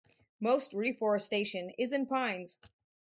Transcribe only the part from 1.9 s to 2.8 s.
in pines.